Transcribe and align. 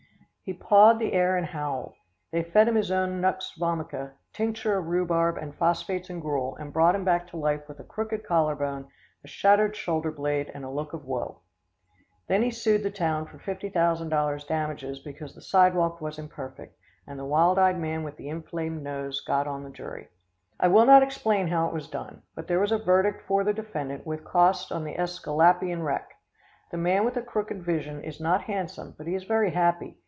He 0.43 0.57
pawed 0.57 0.99
the 0.99 1.13
air 1.13 1.37
and 1.37 1.45
howled. 1.47 1.93
They 2.33 2.43
fed 2.43 2.67
him 2.67 2.75
his 2.75 2.91
own 2.91 3.21
nux 3.21 3.53
vomica, 3.57 4.11
tincture 4.33 4.77
of 4.77 4.87
rhubarb 4.87 5.37
and 5.37 5.55
phosphates 5.55 6.09
and 6.09 6.21
gruel, 6.21 6.57
and 6.57 6.73
brought 6.73 6.93
him 6.93 7.05
back 7.05 7.25
to 7.29 7.37
life 7.37 7.69
with 7.69 7.79
a 7.79 7.85
crooked 7.85 8.25
collar 8.25 8.53
bone, 8.53 8.89
a 9.23 9.29
shattered 9.29 9.77
shoulder 9.77 10.11
blade 10.11 10.51
and 10.53 10.65
a 10.65 10.69
look 10.69 10.91
of 10.91 11.05
woe. 11.05 11.39
Then 12.27 12.43
he 12.43 12.51
sued 12.51 12.83
the 12.83 12.91
town 12.91 13.27
for 13.27 13.37
$50,000 13.37 14.45
damages 14.47 14.99
because 14.99 15.33
the 15.33 15.41
sidewalk 15.41 16.01
was 16.01 16.19
imperfect, 16.19 16.77
and 17.07 17.17
the 17.17 17.23
wild 17.23 17.57
eyed 17.57 17.79
man 17.79 18.03
with 18.03 18.17
the 18.17 18.27
inflamed 18.27 18.83
nose 18.83 19.21
got 19.21 19.47
on 19.47 19.63
the 19.63 19.69
jury. 19.69 20.09
I 20.59 20.67
will 20.67 20.85
not 20.85 21.01
explain 21.01 21.47
how 21.47 21.67
it 21.67 21.73
was 21.73 21.87
done, 21.87 22.23
but 22.35 22.49
there 22.49 22.59
was 22.59 22.73
a 22.73 22.77
verdict 22.77 23.21
for 23.25 23.41
defendant 23.53 24.05
with 24.05 24.25
costs 24.25 24.69
on 24.69 24.83
the 24.83 24.95
Esculapian 24.99 25.81
wreck. 25.85 26.09
The 26.71 26.77
man 26.77 27.05
with 27.05 27.13
the 27.13 27.21
crooked 27.21 27.63
vision 27.63 28.03
is 28.03 28.19
not 28.19 28.41
handsome, 28.41 28.95
but 28.97 29.07
he 29.07 29.15
is 29.15 29.23
very 29.23 29.51
happy. 29.51 29.99